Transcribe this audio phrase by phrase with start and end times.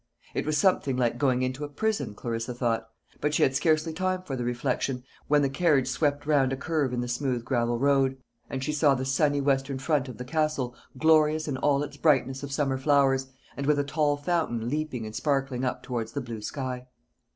[0.33, 4.23] It was something like going into a prison, Clarissa thought; but she had scarcely time
[4.23, 8.17] for the reflection, when the carriage swept round a curve in the smooth gravel road,
[8.49, 12.41] and she saw the sunny western front of the Castle, glorious in all its brightness
[12.41, 16.41] of summer flowers, and with a tall fountain leaping and sparkling up towards the blue
[16.41, 16.87] sky.